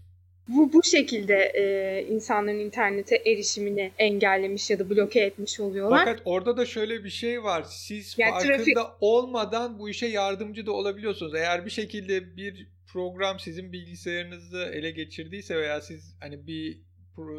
[0.48, 5.98] Bu bu şekilde e, insanların internete erişimini engellemiş ya da bloke etmiş oluyorlar.
[5.98, 7.62] Fakat orada da şöyle bir şey var.
[7.68, 11.34] Siz Yani farkında trafik- olmadan bu işe yardımcı da olabiliyorsunuz.
[11.34, 16.78] Eğer bir şekilde bir program sizin bilgisayarınızı ele geçirdiyse veya siz hani bir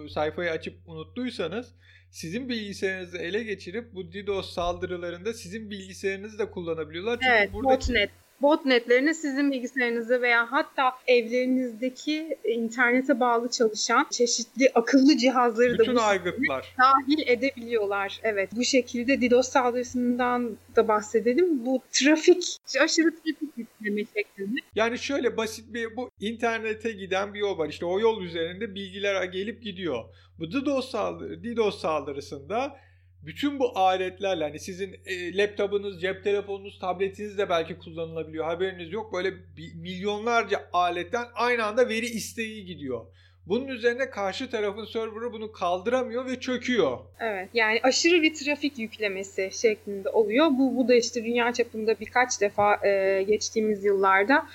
[0.10, 1.74] sayfayı açıp unuttuysanız
[2.12, 7.14] sizin bilgisayarınızı ele geçirip bu DDoS saldırılarında sizin bilgisayarınızı da kullanabiliyorlar.
[7.22, 8.10] Çünkü Evet, buradaki botnet.
[8.42, 16.02] Botnetlerini sizin bilgisayarınızı veya hatta evlerinizdeki internete bağlı çalışan çeşitli akıllı cihazları da bütün bu
[16.02, 16.76] aygıtlar.
[16.78, 18.20] dahil edebiliyorlar.
[18.24, 21.66] Evet, bu şekilde DDoS saldırısından da bahsedelim.
[21.66, 24.60] Bu trafik, aşırı trafik yükleme şeklinde.
[24.76, 27.70] Yani şöyle basit bir bu internete giden bir yol var.
[27.70, 30.04] İşte o yol üzerinde bilgiler gelip gidiyor.
[30.40, 32.78] Bu DDoS, saldırı, DDoS saldırısında
[33.24, 38.46] bütün bu aletlerle hani sizin e, laptopunuz, cep telefonunuz, tabletiniz de belki kullanılabiliyor.
[38.46, 39.14] Haberiniz yok.
[39.14, 39.34] Böyle
[39.76, 43.06] milyonlarca aletten aynı anda veri isteği gidiyor.
[43.46, 46.98] Bunun üzerine karşı tarafın serverı bunu kaldıramıyor ve çöküyor.
[47.20, 50.46] Evet, yani aşırı bir trafik yüklemesi şeklinde oluyor.
[50.46, 54.48] Bu, bu da işte dünya çapında birkaç defa e, geçtiğimiz yıllarda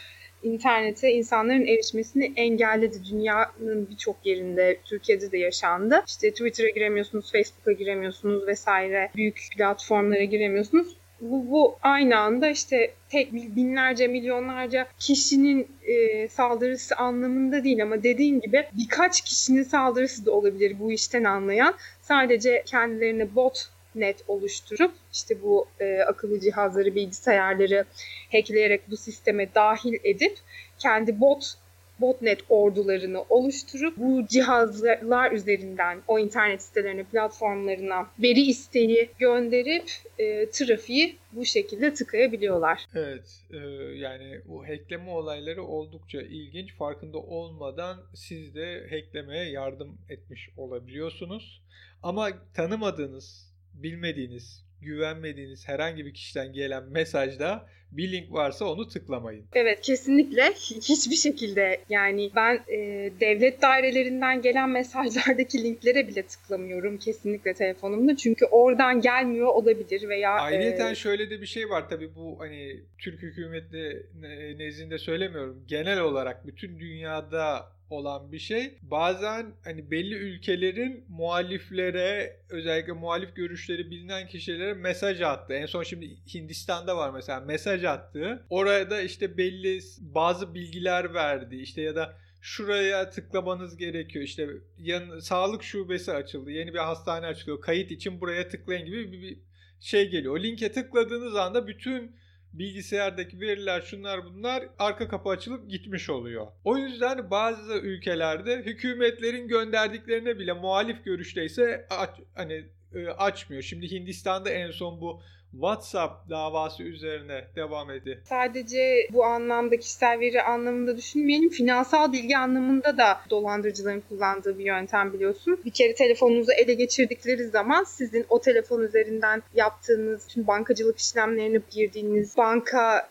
[0.45, 3.05] internete insanların erişmesini engelledi.
[3.11, 6.03] Dünyanın birçok yerinde, Türkiye'de de yaşandı.
[6.07, 9.11] İşte Twitter'a giremiyorsunuz, Facebook'a giremiyorsunuz vesaire.
[9.17, 10.97] Büyük platformlara giremiyorsunuz.
[11.21, 18.41] Bu, bu aynı anda işte tek binlerce, milyonlarca kişinin e, saldırısı anlamında değil ama dediğin
[18.41, 21.75] gibi birkaç kişinin saldırısı da olabilir bu işten anlayan.
[22.03, 27.85] Sadece kendilerine bot net oluşturup işte bu e, akıllı cihazları, bilgisayarları
[28.33, 30.39] hackleyerek bu sisteme dahil edip
[30.79, 31.57] kendi bot
[32.01, 41.17] botnet ordularını oluşturup bu cihazlar üzerinden o internet sitelerine, platformlarına veri isteği gönderip e, trafiği
[41.33, 42.85] bu şekilde tıkayabiliyorlar.
[42.95, 43.57] Evet, e,
[43.99, 46.75] yani bu hackleme olayları oldukça ilginç.
[46.75, 51.63] Farkında olmadan siz de hacklemeye yardım etmiş olabiliyorsunuz.
[52.03, 59.47] Ama tanımadığınız, bilmediğiniz, güvenmediğiniz herhangi bir kişiden gelen mesajda bir link varsa onu tıklamayın.
[59.53, 60.43] Evet kesinlikle
[60.89, 62.79] hiçbir şekilde yani ben e,
[63.21, 70.93] devlet dairelerinden gelen mesajlardaki linklere bile tıklamıyorum kesinlikle telefonumda çünkü oradan gelmiyor olabilir veya Ayrıyeten
[70.93, 75.65] e, şöyle de bir şey var tabii bu hani Türk hükümeti ne- nezdinde söylemiyorum.
[75.67, 78.79] Genel olarak bütün dünyada olan bir şey.
[78.83, 85.55] Bazen hani belli ülkelerin muhaliflere özellikle muhalif görüşleri bilinen kişilere mesaj attı.
[85.55, 88.47] En son şimdi Hindistan'da var mesela mesaj attı.
[88.51, 91.57] Oraya da işte belli bazı bilgiler verdi.
[91.57, 94.25] İşte ya da şuraya tıklamanız gerekiyor.
[94.25, 96.51] İşte yan, sağlık şubesi açıldı.
[96.51, 97.61] Yeni bir hastane açılıyor.
[97.61, 99.39] Kayıt için buraya tıklayın gibi bir, bir
[99.81, 100.35] şey geliyor.
[100.35, 102.17] O linke tıkladığınız anda bütün
[102.59, 106.47] bilgisayardaki veriler şunlar bunlar arka kapı açılıp gitmiş oluyor.
[106.65, 111.87] O yüzden bazı ülkelerde hükümetlerin gönderdiklerine bile muhalif görüşteyse
[112.35, 113.63] hani e, açmıyor.
[113.63, 115.21] Şimdi Hindistan'da en son bu
[115.55, 118.21] WhatsApp davası üzerine devam etti.
[118.25, 121.51] sadece bu anlamda kişisel veri anlamında düşünmeyelim.
[121.51, 125.61] Finansal bilgi anlamında da dolandırıcıların kullandığı bir yöntem biliyorsun.
[125.65, 132.37] Bir kere telefonunuzu ele geçirdikleri zaman sizin o telefon üzerinden yaptığınız tüm bankacılık işlemlerini girdiğiniz
[132.37, 133.09] banka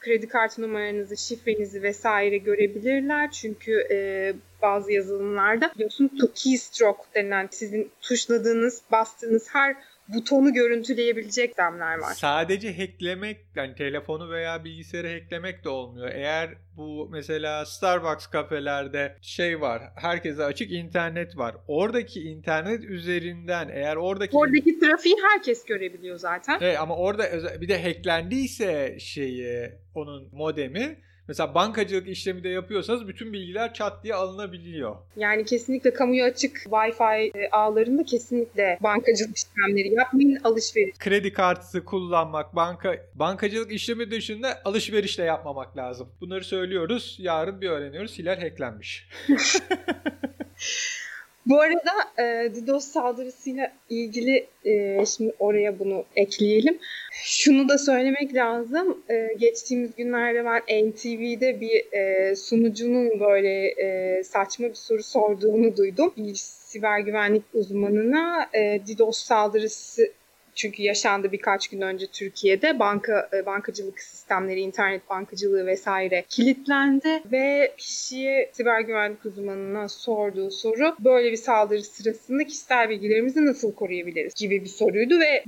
[0.00, 3.30] kredi kartı numaranızı, şifrenizi vesaire görebilirler.
[3.30, 4.32] Çünkü e,
[4.66, 9.76] bazı yazılımlarda biliyorsun keystroke denilen sizin tuşladığınız, bastığınız her
[10.08, 12.14] butonu görüntüleyebilecek işlemler var.
[12.14, 16.08] Sadece hacklemek yani telefonu veya bilgisayarı hacklemek de olmuyor.
[16.08, 19.82] Eğer bu mesela Starbucks kafelerde şey var.
[19.96, 21.56] Herkese açık internet var.
[21.68, 26.58] Oradaki internet üzerinden eğer oradaki Oradaki trafiği herkes görebiliyor zaten.
[26.60, 27.24] Evet ama orada
[27.60, 30.98] bir de hacklendiyse şeyi onun modemi
[31.28, 34.96] mesela bankacılık işlemi de yapıyorsanız bütün bilgiler çat diye alınabiliyor.
[35.16, 40.98] Yani kesinlikle kamuya açık Wi-Fi e, ağlarında kesinlikle bankacılık işlemleri yapmayın, alışveriş.
[40.98, 46.08] Kredi kartı kullanmak, banka bankacılık işlemi dışında alışveriş de yapmamak lazım.
[46.20, 47.16] Bunları söylüyoruz.
[47.20, 48.18] Yarın bir öğreniyoruz.
[48.18, 49.08] Hilal hacklenmiş.
[51.46, 56.78] Bu arada e, DDoS saldırısıyla ilgili e, şimdi oraya bunu ekleyelim.
[57.12, 59.04] Şunu da söylemek lazım.
[59.10, 66.12] E, geçtiğimiz günlerde ben NTV'de bir e, sunucunun böyle e, saçma bir soru sorduğunu duydum.
[66.16, 70.12] Bir siber güvenlik uzmanına e, DDoS saldırısı
[70.56, 72.78] çünkü yaşandı birkaç gün önce Türkiye'de.
[72.78, 80.96] Banka e, bankacılık sistemleri, internet bankacılığı vesaire kilitlendi ve kişiye siber güvenlik uzmanına sorduğu soru
[81.00, 84.34] böyle bir saldırı sırasında kişisel bilgilerimizi nasıl koruyabiliriz?
[84.34, 85.44] gibi bir soruydu ve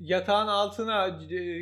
[0.00, 1.18] yatağın altına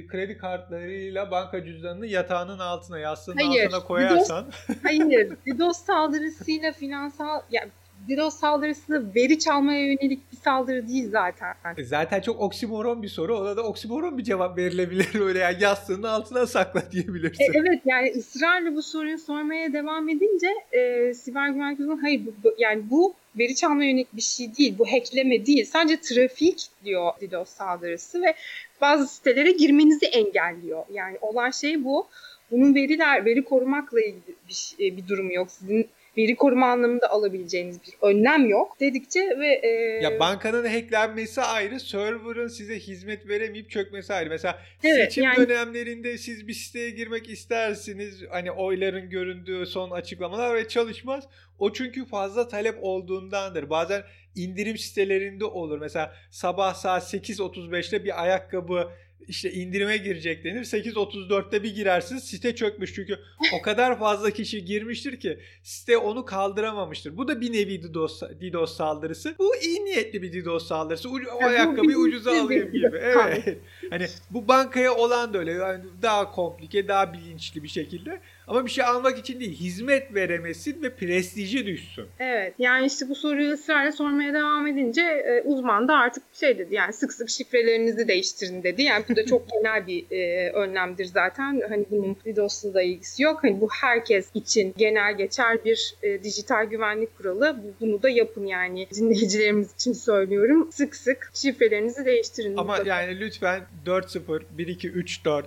[0.08, 4.44] kredi kartlarıyla banka cüzdanını yatağının altına yastığının Hayır, altına koyarsan.
[4.46, 7.70] DDoS, hayır DDoS saldırısıyla finansal yani
[8.08, 11.54] DDoS saldırısı veri çalmaya yönelik bir saldırı değil zaten.
[11.76, 13.38] E, zaten çok oksimoron bir soru.
[13.38, 15.20] Ona da oksimoron bir cevap verilebilir.
[15.20, 17.44] Öyle yani yastığının altına sakla diyebilirsin.
[17.44, 22.30] E, evet yani ısrarla bu soruyu sormaya devam edince e, siber güvenlik uzmanı hayır bu,
[22.44, 24.74] bu, yani bu veri çalmaya yönelik bir şey değil.
[24.78, 25.64] Bu hackleme değil.
[25.64, 28.34] Sadece trafik diyor DDoS saldırısı ve
[28.80, 30.84] bazı sitelere girmenizi engelliyor.
[30.92, 32.06] Yani olan şey bu.
[32.50, 35.50] Bunun veriler, veri korumakla ilgili bir, e, bir durum yok.
[35.50, 39.68] Sizin veri koruma anlamında alabileceğiniz bir önlem yok dedikçe ve e...
[40.02, 44.30] ya bankanın hacklenmesi ayrı, server'ın size hizmet veremeyip çökmesi ayrı.
[44.30, 45.36] Mesela evet, seçim yani...
[45.36, 48.22] dönemlerinde siz bir siteye girmek istersiniz.
[48.30, 51.24] Hani oyların göründüğü son açıklamalar ve çalışmaz.
[51.58, 53.70] O çünkü fazla talep olduğundandır.
[53.70, 54.02] Bazen
[54.34, 55.78] indirim sitelerinde olur.
[55.78, 58.90] Mesela sabah saat 8.35'te bir ayakkabı
[59.28, 60.64] işte indirime girecek denir.
[60.64, 63.18] 8.34'te bir girersiniz site çökmüş çünkü
[63.58, 67.16] o kadar fazla kişi girmiştir ki site onu kaldıramamıştır.
[67.16, 69.34] Bu da bir nevi DDoS, DDoS saldırısı.
[69.38, 71.10] Bu iyi niyetli bir DDoS saldırısı.
[71.10, 72.96] O ayakkabıyı ucuza alayım gibi.
[73.02, 73.58] Evet.
[73.90, 75.52] hani bu bankaya olan da öyle.
[75.52, 78.20] Yani daha komplike, daha bilinçli bir şekilde.
[78.48, 82.06] Ama bir şey almak için değil, hizmet veremesin ve prestiji düşsün.
[82.18, 86.74] Evet, yani işte bu soruyu ısrarla sormaya devam edince e, uzman da artık şey dedi
[86.74, 88.82] yani sık sık şifrelerinizi değiştirin dedi.
[88.82, 91.62] Yani bu da çok genel bir e, önlemdir zaten.
[91.68, 93.44] Hani bunun DDoS'la da ilgisi yok.
[93.44, 97.56] Hani bu herkes için genel geçer bir e, dijital güvenlik kuralı.
[97.80, 100.72] Bunu da yapın yani dinleyicilerimiz için söylüyorum.
[100.72, 102.56] Sık sık şifrelerinizi değiştirin.
[102.56, 105.44] Ama yani lütfen 4-0, 1-2-3-4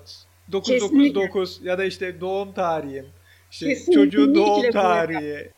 [0.52, 3.06] 999 ya da işte doğum tarihim.
[3.52, 3.94] İşte Kesinlikle.
[3.94, 5.52] çocuğun doğum tarihi.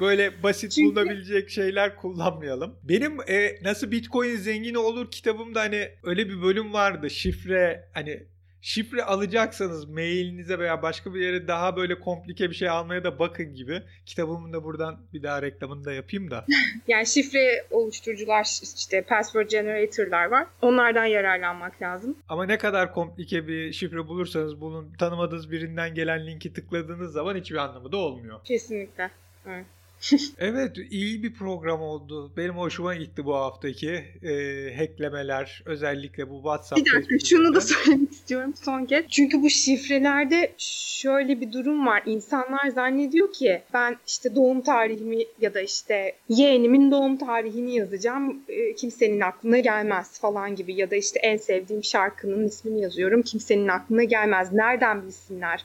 [0.00, 0.96] Böyle basit Çünkü...
[0.96, 2.74] bulunabilecek şeyler kullanmayalım.
[2.82, 7.10] Benim e, nasıl Bitcoin zengini olur kitabımda hani öyle bir bölüm vardı.
[7.10, 8.22] Şifre hani
[8.62, 13.54] şifre alacaksanız mailinize veya başka bir yere daha böyle komplike bir şey almaya da bakın
[13.54, 13.82] gibi.
[14.06, 16.46] Kitabımın da buradan bir daha reklamını da yapayım da.
[16.88, 20.46] yani şifre oluşturucular işte password generator'lar var.
[20.62, 22.16] Onlardan yararlanmak lazım.
[22.28, 27.56] Ama ne kadar komplike bir şifre bulursanız bunun tanımadığınız birinden gelen linki tıkladığınız zaman hiçbir
[27.56, 28.40] anlamı da olmuyor.
[28.44, 29.10] Kesinlikle.
[29.46, 29.66] Evet.
[30.38, 32.32] evet iyi bir program oldu.
[32.36, 33.90] Benim hoşuma gitti bu haftaki
[34.22, 34.32] e,
[34.76, 36.86] hacklemeler özellikle bu WhatsApp.
[36.86, 39.04] Bir dakika şunu da söylemek istiyorum son kez.
[39.08, 42.02] Çünkü bu şifrelerde şöyle bir durum var.
[42.06, 48.42] İnsanlar zannediyor ki ben işte doğum tarihimi ya da işte yeğenimin doğum tarihini yazacağım.
[48.48, 53.22] E, kimsenin aklına gelmez falan gibi ya da işte en sevdiğim şarkının ismini yazıyorum.
[53.22, 54.52] Kimsenin aklına gelmez.
[54.52, 55.64] Nereden bilsinler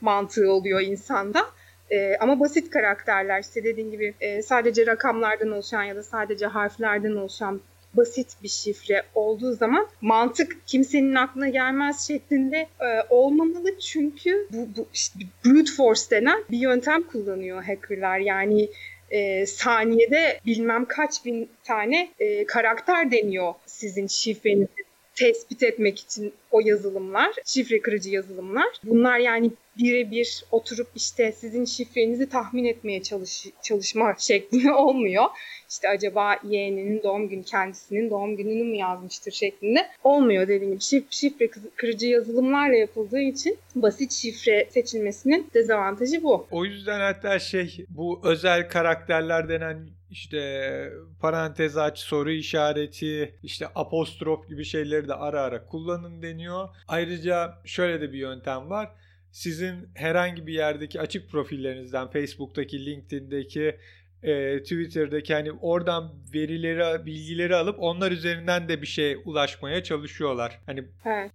[0.00, 1.46] mantığı oluyor insanda.
[1.90, 7.16] E, ama basit karakterler işte dediğin gibi e, sadece rakamlardan oluşan ya da sadece harflerden
[7.16, 7.60] oluşan
[7.94, 13.78] basit bir şifre olduğu zaman mantık kimsenin aklına gelmez şeklinde e, olmamalı.
[13.78, 18.18] Çünkü bu, bu işte brute force denen bir yöntem kullanıyor hackerlar.
[18.18, 18.68] Yani
[19.10, 26.60] e, saniyede bilmem kaç bin tane e, karakter deniyor sizin şifrenizi tespit etmek için o
[26.60, 28.66] yazılımlar, şifre kırıcı yazılımlar.
[28.84, 35.24] Bunlar yani birebir oturup işte sizin şifrenizi tahmin etmeye çalış çalışma şeklinde olmuyor.
[35.70, 40.82] İşte acaba yeğeninin doğum günü kendisinin doğum gününü mü yazmıştır şeklinde olmuyor dediğim gibi.
[40.82, 46.46] Şif şifre kırıcı yazılımlarla yapıldığı için basit şifre seçilmesinin dezavantajı bu.
[46.50, 50.90] O yüzden hatta şey bu özel karakterler denen işte
[51.20, 56.43] parantez aç, soru işareti, işte apostrof gibi şeyleri de ara ara kullanın deniyor.
[56.88, 58.90] Ayrıca şöyle de bir yöntem var.
[59.30, 63.78] Sizin herhangi bir yerdeki açık profillerinizden, Facebook'taki, LinkedIn'deki
[64.24, 70.60] e, Twitter'daki hani oradan verileri, bilgileri alıp onlar üzerinden de bir şey ulaşmaya çalışıyorlar.
[70.66, 71.32] Hani evet.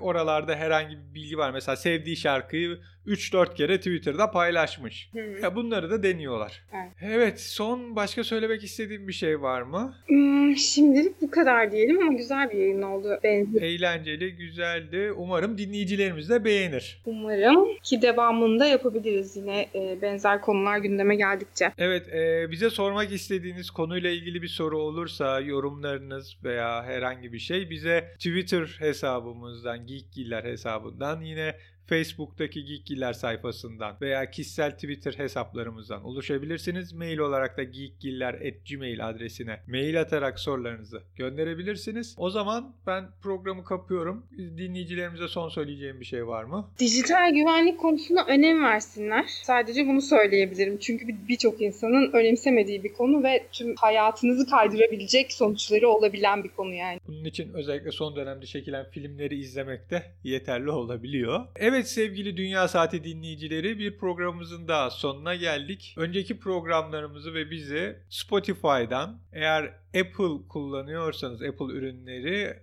[0.00, 1.50] oralarda herhangi bir bilgi var.
[1.50, 5.08] Mesela sevdiği şarkıyı 3-4 kere Twitter'da paylaşmış.
[5.12, 5.40] Hı hı.
[5.42, 6.62] Ya bunları da deniyorlar.
[6.72, 6.92] Evet.
[7.02, 9.94] evet, son başka söylemek istediğim bir şey var mı?
[10.06, 13.18] Hmm, şimdilik bu kadar diyelim ama güzel bir yayın oldu.
[13.24, 13.62] Benziyor.
[13.62, 15.12] Eğlenceli, güzeldi.
[15.16, 17.02] Umarım dinleyicilerimiz de beğenir.
[17.06, 21.72] Umarım ki devamında yapabiliriz yine e, benzer konular gündeme geldikçe.
[21.78, 27.70] Evet, e, bize sormak istediğiniz konuyla ilgili bir soru olursa yorumlarınız veya herhangi bir şey
[27.70, 31.54] bize Twitter hesabımızdan, Geekgiller hesabından yine
[31.92, 36.92] Facebook'taki Geekgiller sayfasından veya kişisel Twitter hesaplarımızdan ulaşabilirsiniz.
[36.92, 42.14] Mail olarak da geekgiller.gmail adresine mail atarak sorularınızı gönderebilirsiniz.
[42.18, 44.26] O zaman ben programı kapıyorum.
[44.38, 46.68] Dinleyicilerimize son söyleyeceğim bir şey var mı?
[46.78, 49.24] Dijital güvenlik konusuna önem versinler.
[49.42, 50.78] Sadece bunu söyleyebilirim.
[50.78, 57.00] Çünkü birçok insanın önemsemediği bir konu ve tüm hayatınızı kaydırabilecek sonuçları olabilen bir konu yani.
[57.08, 61.40] Bunun için özellikle son dönemde çekilen filmleri izlemek de yeterli olabiliyor.
[61.56, 65.94] Evet sevgili Dünya Saati dinleyicileri bir programımızın daha sonuna geldik.
[65.96, 72.62] Önceki programlarımızı ve bizi Spotify'dan eğer Apple kullanıyorsanız Apple ürünleri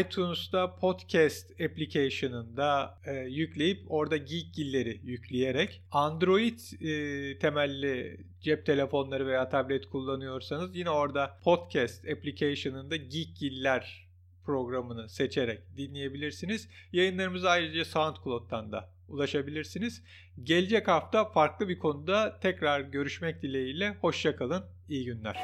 [0.00, 9.86] iTunes'ta podcast application'ında e, yükleyip orada Geekgilleri yükleyerek Android e, temelli cep telefonları veya tablet
[9.86, 14.05] kullanıyorsanız yine orada podcast application'ında Geekgiller
[14.46, 16.68] programını seçerek dinleyebilirsiniz.
[16.92, 20.02] Yayınlarımızı ayrıca SoundCloud'dan da ulaşabilirsiniz.
[20.42, 23.96] Gelecek hafta farklı bir konuda tekrar görüşmek dileğiyle.
[24.00, 24.64] Hoşçakalın.
[24.88, 25.36] İyi günler.